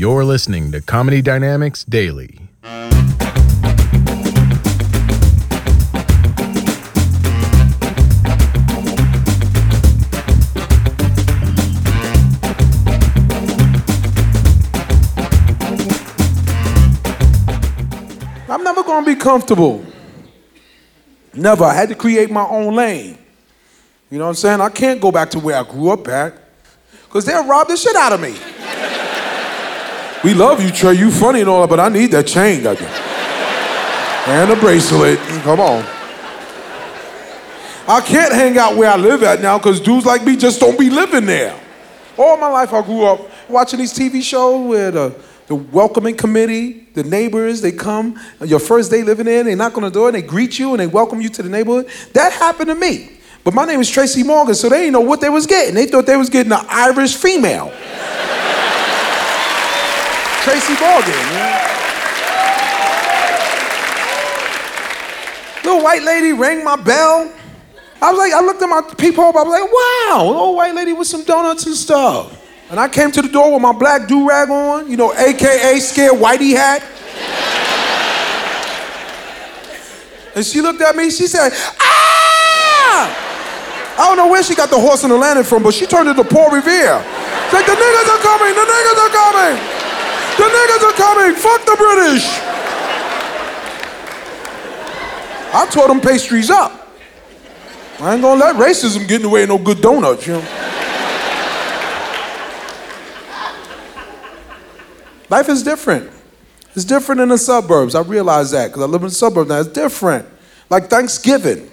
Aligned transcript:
You're 0.00 0.24
listening 0.24 0.72
to 0.72 0.80
Comedy 0.80 1.20
Dynamics 1.20 1.84
Daily. 1.84 2.40
I'm 2.64 2.88
never 18.64 18.82
gonna 18.82 19.04
be 19.04 19.16
comfortable. 19.16 19.84
Never. 21.34 21.64
I 21.64 21.74
had 21.74 21.90
to 21.90 21.94
create 21.94 22.30
my 22.30 22.46
own 22.46 22.74
lane. 22.74 23.18
You 24.10 24.16
know 24.16 24.24
what 24.24 24.30
I'm 24.30 24.36
saying? 24.36 24.62
I 24.62 24.70
can't 24.70 24.98
go 24.98 25.12
back 25.12 25.28
to 25.32 25.38
where 25.38 25.58
I 25.58 25.62
grew 25.62 25.90
up 25.90 26.08
at. 26.08 26.32
Because 27.04 27.26
they'll 27.26 27.46
rob 27.46 27.68
the 27.68 27.76
shit 27.76 27.96
out 27.96 28.14
of 28.14 28.22
me. 28.22 28.34
We 30.24 30.34
love 30.34 30.62
you, 30.62 30.70
Trey. 30.70 30.94
You 30.94 31.10
funny 31.10 31.40
and 31.40 31.48
all 31.48 31.62
that, 31.62 31.70
but 31.70 31.80
I 31.80 31.88
need 31.88 32.10
that 32.12 32.26
chain, 32.26 32.62
goddamn. 32.62 32.88
And 34.26 34.50
a 34.50 34.56
bracelet. 34.56 35.18
Come 35.42 35.60
on. 35.60 35.84
I 37.88 38.00
can't 38.00 38.32
hang 38.32 38.56
out 38.58 38.76
where 38.76 38.90
I 38.90 38.96
live 38.96 39.22
at 39.22 39.40
now 39.40 39.58
because 39.58 39.80
dudes 39.80 40.06
like 40.06 40.24
me 40.24 40.36
just 40.36 40.60
don't 40.60 40.78
be 40.78 40.90
living 40.90 41.26
there. 41.26 41.58
All 42.16 42.36
my 42.36 42.48
life 42.48 42.72
I 42.72 42.82
grew 42.82 43.04
up 43.04 43.20
watching 43.48 43.80
these 43.80 43.92
TV 43.92 44.22
shows 44.22 44.68
where 44.68 44.90
the, 44.90 45.20
the 45.46 45.54
welcoming 45.56 46.16
committee, 46.16 46.86
the 46.94 47.02
neighbors, 47.02 47.60
they 47.62 47.72
come, 47.72 48.20
your 48.44 48.60
first 48.60 48.90
day 48.90 49.02
living 49.02 49.26
there, 49.26 49.42
they 49.42 49.54
knock 49.54 49.76
on 49.76 49.82
the 49.82 49.90
door 49.90 50.08
and 50.08 50.14
they 50.14 50.22
greet 50.22 50.58
you 50.58 50.70
and 50.72 50.80
they 50.80 50.86
welcome 50.86 51.20
you 51.20 51.28
to 51.30 51.42
the 51.42 51.48
neighborhood. 51.48 51.88
That 52.12 52.32
happened 52.32 52.68
to 52.68 52.74
me. 52.74 53.10
But 53.42 53.54
my 53.54 53.64
name 53.64 53.80
is 53.80 53.88
Tracy 53.88 54.22
Morgan, 54.22 54.54
so 54.54 54.68
they 54.68 54.80
didn't 54.80 54.92
know 54.92 55.00
what 55.00 55.20
they 55.20 55.30
was 55.30 55.46
getting. 55.46 55.74
They 55.74 55.86
thought 55.86 56.04
they 56.04 56.16
was 56.16 56.28
getting 56.28 56.52
an 56.52 56.64
Irish 56.68 57.16
female. 57.16 57.72
Tracy 60.42 60.74
Morgan, 60.80 61.12
man. 61.34 61.70
Little 65.64 65.82
white 65.82 66.02
lady 66.02 66.32
rang 66.32 66.64
my 66.64 66.76
bell. 66.76 67.30
I 68.02 68.10
was 68.10 68.18
like, 68.18 68.32
I 68.32 68.40
looked 68.40 68.62
at 68.62 68.68
my 68.68 68.80
peephole, 68.96 69.36
I 69.36 69.42
was 69.42 69.48
like, 69.48 69.70
wow, 69.70 70.30
an 70.30 70.36
old 70.36 70.56
white 70.56 70.74
lady 70.74 70.94
with 70.94 71.06
some 71.06 71.22
donuts 71.24 71.66
and 71.66 71.76
stuff. 71.76 72.36
And 72.70 72.80
I 72.80 72.88
came 72.88 73.10
to 73.12 73.20
the 73.20 73.28
door 73.28 73.52
with 73.52 73.60
my 73.60 73.72
black 73.72 74.08
do-rag 74.08 74.48
on, 74.48 74.90
you 74.90 74.96
know, 74.96 75.12
AKA 75.12 75.78
scared 75.80 76.14
whitey 76.14 76.56
hat. 76.56 76.82
And 80.34 80.46
she 80.46 80.62
looked 80.62 80.80
at 80.80 80.96
me, 80.96 81.10
she 81.10 81.26
said, 81.26 81.50
ah! 81.52 83.10
I 83.98 84.08
don't 84.08 84.16
know 84.16 84.30
where 84.30 84.42
she 84.42 84.54
got 84.54 84.70
the 84.70 84.80
horse 84.80 85.02
and 85.04 85.12
the 85.12 85.18
lantern 85.18 85.44
from, 85.44 85.62
but 85.62 85.74
she 85.74 85.84
turned 85.84 86.08
into 86.08 86.24
Paul 86.24 86.48
Revere. 86.48 87.04
It's 87.04 87.52
like, 87.52 87.66
the 87.66 87.76
niggas 87.76 88.08
are 88.08 88.22
coming, 88.24 88.54
the 88.56 88.64
niggas 88.64 88.96
are 88.96 89.12
coming. 89.12 89.60
The 90.38 90.48
niggas 90.48 90.82
are 90.88 90.96
coming, 90.96 91.34
fuck 91.50 91.66
the 91.66 91.76
British. 91.76 92.26
I 95.52 95.66
tore 95.70 95.88
them 95.88 96.00
pastries 96.00 96.50
up. 96.50 96.88
I 97.98 98.14
ain't 98.14 98.22
gonna 98.22 98.40
let 98.40 98.56
racism 98.56 99.06
get 99.06 99.16
in 99.16 99.22
the 99.22 99.28
way 99.28 99.42
of 99.42 99.48
no 99.48 99.58
good 99.58 99.80
donuts, 99.80 100.26
you 100.26 100.34
know. 100.34 100.44
Life 105.28 105.48
is 105.48 105.62
different. 105.62 106.10
It's 106.74 106.84
different 106.84 107.20
in 107.20 107.28
the 107.28 107.38
suburbs. 107.38 107.94
I 107.94 108.02
realize 108.02 108.52
that 108.52 108.68
because 108.68 108.82
I 108.82 108.86
live 108.86 109.02
in 109.02 109.08
the 109.08 109.14
suburbs 109.14 109.48
now. 109.48 109.60
It's 109.60 109.68
different. 109.68 110.26
Like 110.70 110.88
Thanksgiving. 110.88 111.70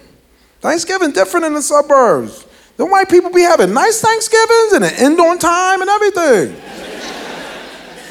Thanksgiving 0.60 1.12
different 1.12 1.46
in 1.46 1.54
the 1.54 1.62
suburbs. 1.62 2.46
The 2.78 2.86
white 2.86 3.10
people 3.10 3.32
be 3.32 3.42
having 3.42 3.74
nice 3.74 4.02
Thanksgivings 4.02 4.74
and 4.74 4.84
an 4.84 4.94
end 4.96 5.20
on 5.20 5.40
time 5.40 5.82
and 5.82 5.90
everything. 5.90 6.87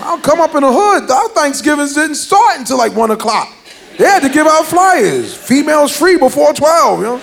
I'll 0.00 0.20
come 0.20 0.40
up 0.40 0.54
in 0.54 0.62
the 0.62 0.72
hood. 0.72 1.10
Our 1.10 1.28
Thanksgivings 1.30 1.94
didn't 1.94 2.16
start 2.16 2.58
until 2.58 2.78
like 2.78 2.94
one 2.94 3.10
o'clock. 3.10 3.52
They 3.98 4.04
had 4.04 4.22
to 4.22 4.28
give 4.28 4.46
out 4.46 4.66
flyers. 4.66 5.34
Females 5.34 5.96
free 5.96 6.18
before 6.18 6.52
12, 6.52 6.98
you 6.98 7.04
know? 7.06 7.18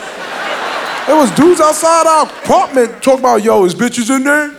There 1.05 1.15
was 1.15 1.29
dudes 1.31 1.61
outside 1.61 2.07
our 2.07 2.25
apartment 2.25 3.03
talking 3.03 3.19
about, 3.19 3.43
yo, 3.43 3.65
is 3.65 3.75
bitches 3.75 4.15
in 4.15 4.23
there? 4.23 4.49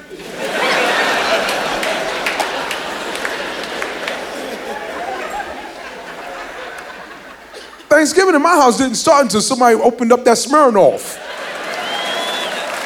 Thanksgiving 7.88 8.34
in 8.34 8.42
my 8.42 8.56
house 8.56 8.76
didn't 8.76 8.96
start 8.96 9.22
until 9.24 9.40
somebody 9.40 9.76
opened 9.76 10.12
up 10.12 10.24
that 10.24 10.36
Smirnoff. 10.36 11.20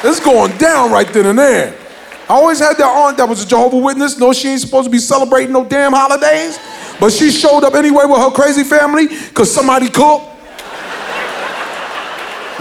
It's 0.05 0.21
going 0.21 0.57
down 0.59 0.93
right 0.93 1.09
then 1.09 1.27
and 1.27 1.39
there. 1.39 1.78
I 2.29 2.35
always 2.35 2.59
had 2.59 2.77
that 2.77 2.85
aunt 2.85 3.17
that 3.17 3.27
was 3.27 3.43
a 3.43 3.49
Jehovah 3.49 3.79
Witness. 3.79 4.19
No, 4.19 4.35
she 4.35 4.49
ain't 4.49 4.61
supposed 4.61 4.85
to 4.85 4.91
be 4.91 4.99
celebrating 4.99 5.51
no 5.51 5.65
damn 5.65 5.95
holidays, 5.95 6.59
but 7.01 7.11
she 7.11 7.31
showed 7.31 7.65
up 7.65 7.75
anyway 7.75 8.05
with 8.05 8.19
her 8.19 8.31
crazy 8.31 8.65
family 8.65 9.07
because 9.09 9.51
somebody 9.53 9.89
cooked. 9.89 10.27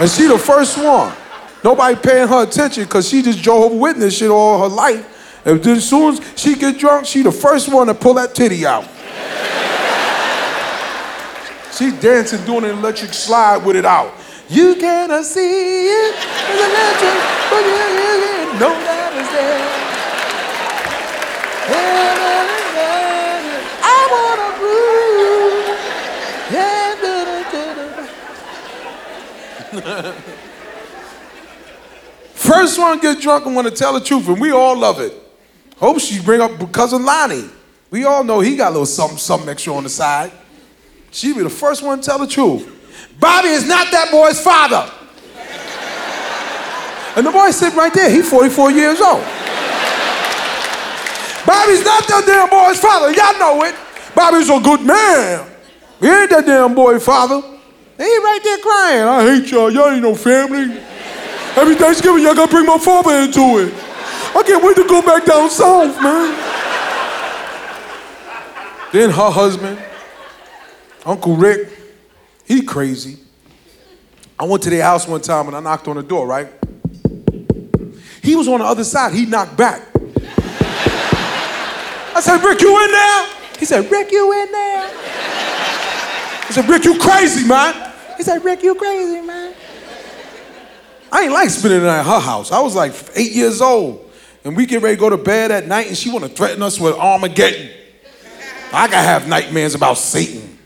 And 0.00 0.08
she 0.08 0.26
the 0.26 0.38
first 0.38 0.78
one. 0.78 1.14
Nobody 1.62 1.96
paying 1.96 2.28
her 2.28 2.44
attention 2.44 2.84
because 2.84 3.08
she 3.08 3.20
just 3.20 3.40
Jehovah 3.40 3.76
Witness 3.76 4.16
shit 4.16 4.30
all 4.30 4.62
her 4.62 4.74
life. 4.74 5.42
And 5.44 5.62
then 5.62 5.76
as 5.76 5.88
soon 5.88 6.14
as 6.14 6.32
she 6.34 6.54
get 6.54 6.78
drunk, 6.78 7.04
she 7.04 7.22
the 7.22 7.32
first 7.32 7.70
one 7.70 7.88
to 7.88 7.94
pull 7.94 8.14
that 8.14 8.34
titty 8.34 8.64
out. 8.64 8.88
She 11.76 11.90
dancing, 11.90 12.44
doing 12.46 12.64
an 12.64 12.78
electric 12.78 13.12
slide 13.12 13.64
with 13.64 13.76
it 13.76 13.84
out. 13.84 14.14
You 14.48 14.76
cannot 14.76 15.24
see 15.26 15.88
it, 15.88 16.14
it's 16.14 16.58
electric, 16.58 17.50
but 17.50 17.64
you, 17.64 18.27
First 32.34 32.78
one 32.78 32.98
get 33.00 33.20
drunk 33.20 33.46
and 33.46 33.54
want 33.54 33.68
to 33.68 33.74
tell 33.74 33.92
the 33.92 34.00
truth, 34.00 34.28
and 34.28 34.40
we 34.40 34.52
all 34.52 34.76
love 34.76 35.00
it. 35.00 35.12
Hope 35.76 36.00
she 36.00 36.20
bring 36.20 36.40
up 36.40 36.72
cousin 36.72 37.04
Lonnie. 37.04 37.50
We 37.90 38.04
all 38.04 38.24
know 38.24 38.40
he 38.40 38.56
got 38.56 38.68
a 38.68 38.70
little 38.70 38.86
something, 38.86 39.18
something 39.18 39.48
extra 39.48 39.74
on 39.74 39.84
the 39.84 39.88
side. 39.90 40.32
She 41.10 41.32
be 41.32 41.42
the 41.42 41.50
first 41.50 41.82
one 41.82 42.00
to 42.00 42.04
tell 42.04 42.18
the 42.18 42.26
truth. 42.26 42.74
Bobby 43.18 43.48
is 43.48 43.66
not 43.66 43.90
that 43.90 44.10
boy's 44.10 44.40
father. 44.40 44.90
And 47.16 47.26
the 47.26 47.32
boy 47.32 47.50
sitting 47.50 47.76
right 47.76 47.92
there, 47.92 48.10
he's 48.10 48.30
44 48.30 48.70
years 48.70 49.00
old. 49.00 49.22
Bobby's 51.44 51.82
not 51.82 52.06
that 52.06 52.24
damn 52.26 52.50
boy's 52.50 52.78
father. 52.78 53.10
Y'all 53.10 53.38
know 53.38 53.64
it. 53.64 53.74
Bobby's 54.14 54.48
a 54.50 54.60
good 54.60 54.82
man. 54.82 55.50
He 56.00 56.06
ain't 56.06 56.30
that 56.30 56.44
damn 56.46 56.74
boy's 56.74 57.04
father. 57.04 57.57
He 57.98 58.04
right 58.04 58.40
there 58.44 58.58
crying. 58.58 59.02
I 59.02 59.22
hate 59.24 59.50
y'all. 59.50 59.72
Y'all 59.72 59.90
ain't 59.90 60.02
no 60.02 60.14
family. 60.14 60.80
Every 61.56 61.74
Thanksgiving, 61.74 62.22
y'all 62.22 62.36
gotta 62.36 62.50
bring 62.50 62.64
my 62.64 62.78
father 62.78 63.10
into 63.12 63.58
it. 63.58 63.74
I 64.36 64.44
can't 64.46 64.62
wait 64.62 64.76
to 64.76 64.86
go 64.86 65.02
back 65.02 65.24
down 65.24 65.50
south, 65.50 66.00
man. 66.00 66.30
then 68.92 69.10
her 69.10 69.30
husband, 69.30 69.82
Uncle 71.04 71.34
Rick, 71.34 71.70
he 72.44 72.62
crazy. 72.62 73.18
I 74.38 74.44
went 74.44 74.62
to 74.62 74.70
their 74.70 74.84
house 74.84 75.08
one 75.08 75.20
time 75.20 75.48
and 75.48 75.56
I 75.56 75.60
knocked 75.60 75.88
on 75.88 75.96
the 75.96 76.02
door, 76.04 76.28
right? 76.28 76.46
He 78.22 78.36
was 78.36 78.46
on 78.46 78.60
the 78.60 78.66
other 78.66 78.84
side. 78.84 79.12
He 79.12 79.26
knocked 79.26 79.56
back. 79.56 79.82
I 82.14 82.20
said, 82.20 82.44
Rick, 82.44 82.60
you 82.60 82.84
in 82.84 82.90
there? 82.92 83.26
He 83.58 83.64
said, 83.64 83.90
Rick, 83.90 84.12
you 84.12 84.32
in 84.40 84.52
there? 84.52 84.90
I 86.48 86.50
said, 86.50 86.68
Rick, 86.68 86.84
you 86.84 86.96
crazy, 87.00 87.44
man. 87.48 87.87
He 88.18 88.24
said, 88.24 88.44
Rick, 88.44 88.62
you 88.62 88.74
crazy, 88.74 89.22
man. 89.22 89.54
I 91.10 91.22
ain't 91.22 91.32
like 91.32 91.48
spending 91.48 91.80
the 91.80 91.86
night 91.86 92.00
at 92.00 92.06
her 92.06 92.20
house. 92.20 92.52
I 92.52 92.60
was 92.60 92.74
like 92.74 92.92
eight 93.14 93.32
years 93.32 93.62
old. 93.62 94.04
And 94.44 94.56
we 94.56 94.66
get 94.66 94.82
ready 94.82 94.96
to 94.96 95.00
go 95.00 95.08
to 95.08 95.16
bed 95.16 95.50
at 95.50 95.66
night 95.66 95.86
and 95.88 95.96
she 95.96 96.10
want 96.10 96.24
to 96.24 96.30
threaten 96.30 96.62
us 96.62 96.78
with 96.78 96.94
Armageddon. 96.94 97.70
I 98.72 98.86
gotta 98.86 99.06
have 99.06 99.26
nightmares 99.26 99.74
about 99.74 99.94
Satan. 99.94 100.58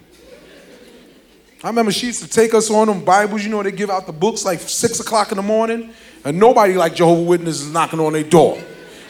I 1.63 1.69
remember 1.69 1.93
she 1.93 2.07
used 2.07 2.23
to 2.23 2.29
take 2.29 2.55
us 2.55 2.71
on 2.71 2.89
them 2.89 3.05
Bibles, 3.05 3.45
you 3.45 3.51
know, 3.51 3.63
they 3.63 3.71
give 3.71 3.89
out 3.89 4.07
the 4.07 4.13
books 4.13 4.45
like 4.45 4.59
six 4.59 4.99
o'clock 4.99 5.31
in 5.31 5.37
the 5.37 5.43
morning, 5.43 5.91
and 6.25 6.39
nobody 6.39 6.75
like 6.75 6.97
Jehovah 6.97 7.23
Witnesses 7.23 7.71
knocking 7.71 8.01
on 8.01 8.15
their 8.15 8.25
door. 8.25 8.61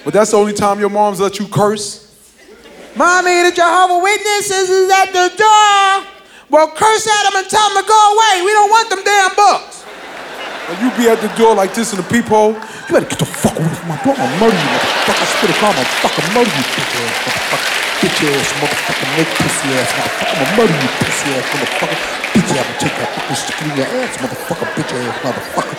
But 0.04 0.12
that's 0.12 0.32
the 0.32 0.36
only 0.36 0.52
time 0.52 0.78
your 0.78 0.90
moms 0.90 1.18
let 1.18 1.38
you 1.38 1.48
curse. 1.48 2.00
Mommy, 2.94 3.42
the 3.44 3.52
Jehovah 3.54 4.02
Witnesses 4.02 4.68
is 4.68 4.90
at 4.90 5.06
the 5.12 5.32
door. 5.38 6.11
Well, 6.52 6.68
curse 6.68 7.08
at 7.08 7.22
them 7.24 7.40
and 7.40 7.48
tell 7.48 7.64
them 7.72 7.80
to 7.80 7.88
go 7.88 7.96
away. 7.96 8.44
We 8.44 8.52
don't 8.52 8.68
want 8.68 8.92
them 8.92 9.00
damn 9.00 9.32
books. 9.32 9.88
And 10.68 10.76
you 10.84 10.92
be 11.00 11.08
at 11.08 11.16
the 11.24 11.32
door 11.32 11.56
like 11.56 11.72
this 11.72 11.96
in 11.96 11.98
the 11.98 12.04
peephole. 12.04 12.52
You 12.52 12.92
better 12.92 13.08
get 13.08 13.16
the 13.16 13.24
fuck 13.24 13.56
away 13.56 13.72
from 13.72 13.88
my 13.88 13.96
door. 14.04 14.12
I'm 14.20 14.28
murder 14.36 14.52
you, 14.52 14.68
motherfucker. 14.68 15.26
Spit 15.32 15.48
a 15.48 15.56
bomb. 15.64 15.80
I'm 15.80 15.88
fucking 16.04 16.28
murder 16.36 16.52
you, 16.52 16.64
bitch 16.76 16.92
ass 16.92 17.24
motherfucker. 17.24 17.72
Bitch 18.04 18.20
ass 18.20 18.52
motherfucker. 18.60 19.06
No 19.16 19.24
pussy 19.32 19.68
ass 19.80 19.92
motherfucker. 19.96 20.36
I'm 20.44 20.50
murder 20.60 20.76
you, 20.76 20.90
pussy 21.00 21.28
ass 21.32 21.48
motherfucker. 21.56 21.98
Bitch 22.36 22.52
ass, 22.52 22.68
I'm 22.68 22.76
take 22.84 22.96
that 23.00 23.08
fucking 23.16 23.38
stick 23.40 23.58
in 23.64 23.72
your 23.72 23.88
ass, 23.96 24.12
motherfucker. 24.20 24.68
Bitch 24.76 24.92
ass 24.92 25.16
motherfucker. 25.24 25.76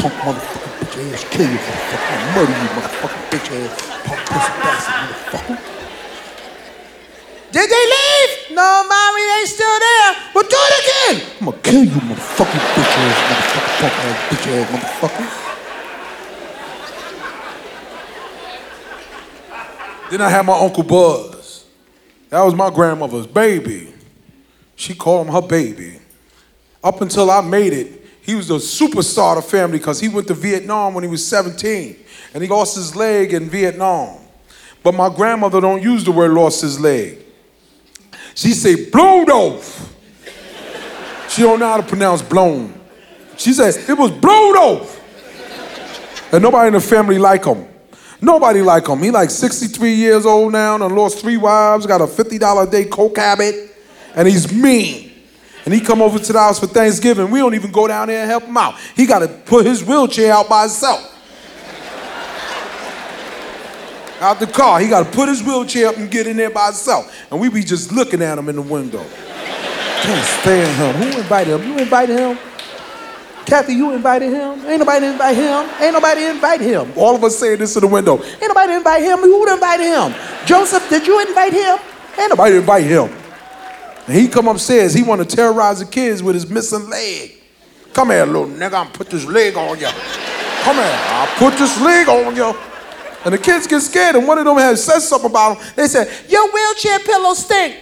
Punk 0.00 0.14
motherfucker. 0.24 0.72
Bitch 0.88 0.96
ass. 1.04 1.20
Kill 1.36 1.52
you, 1.52 1.60
motherfucker. 1.60 2.16
I'm 2.16 2.24
murder 2.32 2.56
you, 2.64 2.68
motherfucker. 2.72 3.20
Bitch 3.28 3.48
ass. 3.60 3.76
Punk 4.08 4.20
pussy 4.24 4.52
bastard, 4.64 4.96
motherfucker. 5.04 5.56
Did 7.52 7.68
they 7.68 7.84
leave? 7.92 8.03
No, 8.50 8.84
mommy, 8.88 9.22
they 9.22 9.44
still 9.46 9.78
there. 9.78 10.16
Well, 10.34 10.44
do 10.44 10.56
it 10.56 10.74
again. 10.82 11.14
I'm 11.40 11.46
gonna 11.46 11.58
kill 11.62 11.84
you, 11.84 11.90
motherfucking 11.90 12.64
bitch 12.74 12.94
ass, 13.02 13.18
motherfucker, 13.28 13.72
punk 13.80 13.94
ass, 14.04 14.18
bitch 14.30 14.46
ass, 14.52 14.66
motherfucker. 14.70 15.44
Then 20.10 20.20
I 20.20 20.28
had 20.28 20.46
my 20.46 20.58
Uncle 20.58 20.84
Buzz. 20.84 21.64
That 22.28 22.42
was 22.42 22.54
my 22.54 22.70
grandmother's 22.70 23.26
baby. 23.26 23.92
She 24.76 24.94
called 24.94 25.26
him 25.26 25.32
her 25.32 25.42
baby. 25.42 25.98
Up 26.82 27.00
until 27.00 27.30
I 27.30 27.40
made 27.40 27.72
it, 27.72 28.06
he 28.20 28.34
was 28.34 28.50
a 28.50 28.54
superstar 28.54 29.36
of 29.36 29.44
the 29.44 29.50
family 29.50 29.78
because 29.78 30.00
he 30.00 30.08
went 30.08 30.28
to 30.28 30.34
Vietnam 30.34 30.94
when 30.94 31.02
he 31.02 31.10
was 31.10 31.26
17 31.26 31.96
and 32.32 32.42
he 32.42 32.48
lost 32.48 32.76
his 32.76 32.94
leg 32.94 33.32
in 33.32 33.48
Vietnam. 33.48 34.18
But 34.82 34.94
my 34.94 35.08
grandmother 35.08 35.60
don't 35.60 35.82
use 35.82 36.04
the 36.04 36.12
word 36.12 36.32
lost 36.32 36.60
his 36.60 36.78
leg. 36.78 37.23
She 38.34 38.52
say 38.52 38.90
blowed 38.90 39.30
off. 39.30 39.94
She 41.28 41.42
don't 41.42 41.58
know 41.58 41.68
how 41.68 41.76
to 41.78 41.82
pronounce 41.82 42.22
blown. 42.22 42.72
She 43.36 43.52
says 43.52 43.88
it 43.88 43.98
was 43.98 44.10
blowed 44.10 44.56
off. 44.56 45.00
And 46.32 46.42
nobody 46.42 46.68
in 46.68 46.74
the 46.74 46.80
family 46.80 47.18
like 47.18 47.44
him. 47.44 47.66
Nobody 48.20 48.62
like 48.62 48.88
him. 48.88 49.02
He 49.02 49.10
like 49.10 49.30
63 49.30 49.94
years 49.94 50.26
old 50.26 50.52
now 50.52 50.74
and 50.74 50.96
lost 50.96 51.20
three 51.20 51.36
wives, 51.36 51.86
got 51.86 52.00
a 52.00 52.06
$50 52.06 52.66
a 52.66 52.70
day 52.70 52.84
coke 52.86 53.16
habit, 53.16 53.76
and 54.14 54.26
he's 54.26 54.52
mean. 54.52 55.12
And 55.64 55.72
he 55.72 55.80
come 55.80 56.02
over 56.02 56.18
to 56.18 56.32
the 56.32 56.38
house 56.38 56.58
for 56.58 56.66
Thanksgiving. 56.66 57.30
We 57.30 57.38
don't 57.38 57.54
even 57.54 57.70
go 57.72 57.86
down 57.86 58.08
there 58.08 58.20
and 58.20 58.30
help 58.30 58.44
him 58.44 58.56
out. 58.56 58.78
He 58.96 59.06
got 59.06 59.20
to 59.20 59.28
put 59.28 59.64
his 59.64 59.84
wheelchair 59.84 60.32
out 60.32 60.48
by 60.48 60.62
himself. 60.62 61.13
Out 64.24 64.40
the 64.40 64.46
car. 64.46 64.80
He 64.80 64.88
got 64.88 65.04
to 65.04 65.10
put 65.16 65.28
his 65.28 65.42
wheelchair 65.42 65.88
up 65.88 65.96
and 65.96 66.10
get 66.10 66.26
in 66.26 66.36
there 66.36 66.50
by 66.50 66.66
himself. 66.66 67.14
And 67.30 67.40
we 67.40 67.48
be 67.48 67.62
just 67.62 67.92
looking 67.92 68.22
at 68.22 68.38
him 68.38 68.48
in 68.48 68.56
the 68.56 68.62
window. 68.62 69.04
Can't 70.02 70.24
stand 70.40 70.76
him. 70.76 71.02
Who 71.02 71.18
invited 71.18 71.60
him? 71.60 71.68
You 71.68 71.78
invited 71.78 72.18
him? 72.18 72.38
Kathy, 73.46 73.74
you 73.74 73.92
invited 73.92 74.30
him? 74.32 74.66
Ain't 74.66 74.78
nobody 74.78 75.06
invite 75.06 75.36
him. 75.36 75.70
Ain't 75.80 75.92
nobody 75.92 76.24
invite 76.24 76.60
him. 76.60 76.92
All 76.96 77.14
of 77.14 77.22
us 77.22 77.38
saying 77.38 77.58
this 77.58 77.76
in 77.76 77.82
the 77.82 77.86
window. 77.86 78.22
Ain't 78.22 78.48
nobody 78.48 78.72
invite 78.72 79.02
him. 79.02 79.18
Who 79.18 79.52
invited 79.52 79.84
him? 79.84 80.14
Joseph, 80.46 80.88
did 80.88 81.06
you 81.06 81.20
invite 81.20 81.52
him? 81.52 81.78
Ain't 82.18 82.30
nobody 82.30 82.56
invite 82.56 82.84
him. 82.84 83.10
And 84.06 84.16
he 84.16 84.28
come 84.28 84.48
upstairs. 84.48 84.94
He 84.94 85.02
want 85.02 85.28
to 85.28 85.36
terrorize 85.36 85.80
the 85.80 85.86
kids 85.86 86.22
with 86.22 86.34
his 86.34 86.48
missing 86.48 86.88
leg. 86.88 87.32
Come 87.92 88.10
here, 88.10 88.24
little 88.24 88.46
nigga. 88.46 88.74
I'm 88.74 88.92
put 88.92 89.10
this 89.10 89.24
leg 89.24 89.56
on 89.56 89.78
you. 89.78 89.86
Come 89.86 90.76
here. 90.76 90.98
I'll 91.08 91.38
put 91.38 91.58
this 91.58 91.80
leg 91.80 92.08
on 92.08 92.34
you. 92.34 92.54
And 93.24 93.32
the 93.32 93.38
kids 93.38 93.66
get 93.66 93.80
scared, 93.80 94.16
and 94.16 94.28
one 94.28 94.36
of 94.38 94.44
them 94.44 94.58
has 94.58 94.84
said 94.84 95.00
something 95.00 95.30
about 95.30 95.56
him. 95.56 95.66
They 95.76 95.86
said, 95.88 96.10
Your 96.28 96.50
wheelchair 96.52 96.98
pillow 96.98 97.32
stink. 97.32 97.76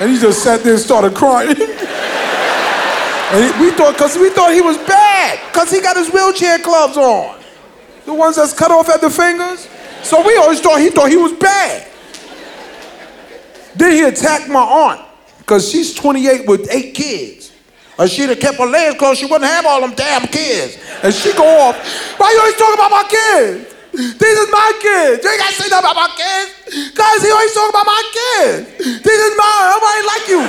and 0.00 0.10
he 0.10 0.18
just 0.18 0.42
sat 0.42 0.62
there 0.62 0.74
and 0.74 0.82
started 0.82 1.14
crying. 1.14 1.48
and 1.50 1.56
he, 1.58 3.50
we 3.62 3.70
thought, 3.70 3.94
because 3.94 4.18
we 4.18 4.28
thought 4.28 4.52
he 4.52 4.60
was 4.60 4.76
bad, 4.78 5.40
because 5.50 5.70
he 5.70 5.80
got 5.80 5.96
his 5.96 6.12
wheelchair 6.12 6.58
gloves 6.58 6.98
on. 6.98 7.40
The 8.04 8.12
ones 8.12 8.36
that's 8.36 8.52
cut 8.52 8.70
off 8.70 8.90
at 8.90 9.00
the 9.00 9.08
fingers. 9.10 9.66
So 10.02 10.24
we 10.24 10.36
always 10.36 10.60
thought 10.60 10.78
he 10.78 10.90
thought 10.90 11.08
he 11.08 11.16
was 11.16 11.32
bad. 11.32 11.88
Then 13.74 13.92
he 13.92 14.02
attacked 14.02 14.48
my 14.48 14.60
aunt, 14.60 15.00
because 15.38 15.70
she's 15.70 15.94
28 15.94 16.46
with 16.46 16.68
eight 16.70 16.94
kids. 16.94 17.45
Or 17.98 18.06
she'd 18.06 18.28
have 18.28 18.40
kept 18.40 18.58
her 18.58 18.66
legs 18.66 18.98
closed, 18.98 19.20
she 19.20 19.26
wouldn't 19.26 19.50
have 19.50 19.64
all 19.64 19.80
them 19.80 19.94
damn 19.94 20.26
kids. 20.28 20.76
And 21.02 21.12
she 21.14 21.32
go 21.32 21.44
off, 21.44 21.76
why 22.20 22.32
you 22.32 22.38
always 22.40 22.56
talking 22.56 22.74
about 22.74 22.90
my 22.90 23.06
kids? 23.08 23.72
This 23.96 24.36
is 24.36 24.48
my 24.52 24.72
kids. 24.76 25.24
You 25.24 25.30
ain't 25.32 25.40
got 25.40 25.48
to 25.48 25.56
say 25.56 25.68
nothing 25.72 25.88
about 25.88 25.96
my 25.96 26.12
kids. 26.12 26.92
Cause 26.92 27.24
he 27.24 27.32
always 27.32 27.52
talking 27.56 27.72
about 27.72 27.88
my 27.88 28.02
kids. 28.12 29.00
This 29.00 29.18
is 29.24 29.32
mine. 29.40 29.64
Nobody 29.72 30.02
like 30.04 30.26
you. 30.28 30.42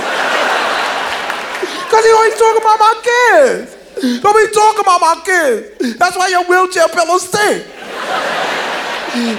Because 1.88 2.04
he 2.04 2.12
always 2.12 2.36
talking 2.36 2.60
about 2.60 2.80
my 2.84 2.96
kids. 3.00 3.78
Don't 4.20 4.36
be 4.36 4.52
talking 4.52 4.84
about 4.84 5.00
my 5.00 5.16
kids. 5.24 5.96
That's 5.98 6.18
why 6.18 6.28
your 6.28 6.44
wheelchair 6.44 6.92
pillows 6.92 7.24
stink. 7.32 7.64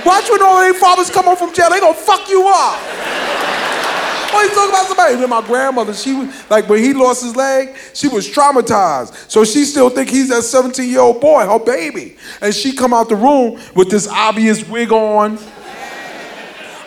Watch 0.05 0.31
when 0.31 0.43
all 0.43 0.61
their 0.61 0.73
fathers 0.73 1.11
come 1.11 1.27
home 1.27 1.37
from 1.37 1.53
jail, 1.53 1.69
they 1.69 1.79
gonna 1.79 1.93
fuck 1.93 2.29
you 2.31 2.49
up. 2.49 2.81
He's 4.43 4.55
talking 4.55 4.71
about 4.71 4.87
somebody. 4.87 5.15
And 5.15 5.23
then 5.23 5.31
my 5.31 5.47
grandmother, 5.47 5.95
she 5.95 6.15
was 6.15 6.51
like 6.51 6.69
when 6.69 6.83
he 6.83 6.93
lost 6.93 7.23
his 7.23 7.37
leg, 7.37 7.77
she 7.95 8.09
was 8.09 8.29
traumatized. 8.29 9.31
So 9.31 9.45
she 9.45 9.65
still 9.65 9.91
think 9.91 10.11
he's 10.11 10.29
that 10.29 10.43
17 10.43 10.89
year 10.89 11.01
old 11.01 11.21
boy, 11.21 11.47
her 11.47 11.59
baby. 11.59 12.17
And 12.41 12.55
she 12.55 12.73
come 12.75 12.93
out 12.93 13.09
the 13.09 13.17
room 13.17 13.61
with 13.75 13.91
this 13.91 14.07
obvious 14.09 14.67
wig 14.69 14.93
on, 14.93 15.39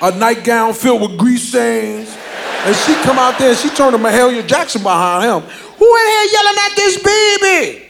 a 0.01 0.11
nightgown 0.17 0.73
filled 0.73 1.01
with 1.01 1.17
grease 1.17 1.49
stains. 1.49 2.15
And 2.63 2.75
she 2.75 2.93
come 3.03 3.17
out 3.17 3.39
there 3.39 3.49
and 3.49 3.57
she 3.57 3.69
turned 3.69 3.95
to 3.95 4.01
Mahalia 4.01 4.45
Jackson 4.45 4.83
behind 4.83 5.23
him. 5.25 5.41
Who 5.77 5.95
in 5.95 6.07
here 6.07 6.27
yelling 6.31 6.57
at 6.59 6.75
this 6.75 6.97
baby? 7.01 7.87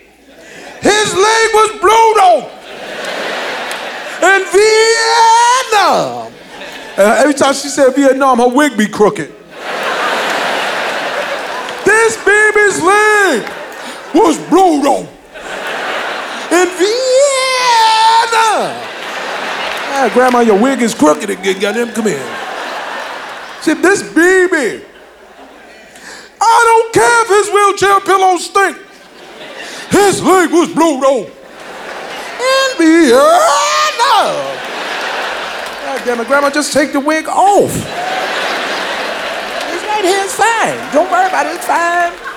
His 0.81 1.13
leg 1.13 1.50
was 1.54 1.72
blown 1.80 2.18
off 2.19 2.62
in 4.24 4.46
Vietnam. 4.50 6.31
And 6.98 7.19
every 7.19 7.34
time 7.34 7.54
she 7.54 7.68
said 7.68 7.94
Vietnam, 7.96 8.38
her 8.38 8.48
wig 8.48 8.78
be 8.78 8.88
crooked. 8.88 9.34
This 11.86 12.16
baby's 12.71 12.83
leg 12.83 13.44
was 14.13 14.38
off 14.85 15.07
in 16.51 16.68
Vienna. 16.77 16.91
Ah, 19.94 20.09
grandma, 20.13 20.39
your 20.39 20.59
wig 20.59 20.81
is 20.81 20.94
crooked 20.94 21.29
again. 21.29 21.59
Goddamn, 21.59 21.94
come 21.94 22.07
here. 22.07 22.38
See, 23.62 23.73
this 23.73 24.01
baby. 24.13 24.83
I 26.44 26.63
don't 26.65 26.94
care 26.94 27.21
if 27.23 27.29
his 27.29 27.50
wheelchair 27.53 28.00
pillows 28.01 28.45
stink. 28.45 28.77
His 29.91 30.24
leg 30.24 30.51
was 30.51 30.74
blown 30.74 31.03
off 31.03 31.27
in 32.39 32.77
Vienna. 32.77 33.17
God 35.83 36.06
damn 36.06 36.19
it, 36.19 36.27
grandma, 36.27 36.50
just 36.50 36.74
take 36.74 36.94
the 36.94 37.00
wig 37.00 37.27
off 37.27 37.75
It's 37.75 37.85
right 39.85 40.03
here, 40.03 40.24
it's 40.24 40.36
fine. 40.36 40.93
Don't 40.93 41.12
worry 41.12 41.27
about 41.27 41.46
it. 41.46 41.55
It's 41.55 41.65
fine. 41.65 42.30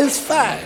It's 0.00 0.16
fine. 0.16 0.64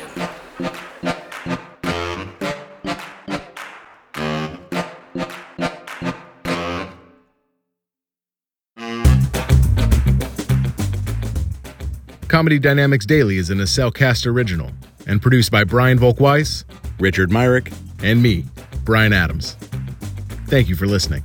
Comedy 12.28 12.58
Dynamics 12.58 13.06
Daily 13.06 13.38
is 13.38 13.48
an 13.48 13.56
Acelcast 13.56 14.26
original 14.26 14.70
and 15.06 15.22
produced 15.22 15.50
by 15.50 15.64
Brian 15.64 15.98
Volkweiss, 15.98 16.64
Richard 16.98 17.30
Myrick, 17.30 17.72
and 18.02 18.22
me, 18.22 18.44
Brian 18.84 19.14
Adams. 19.14 19.54
Thank 20.48 20.68
you 20.68 20.76
for 20.76 20.86
listening. 20.86 21.24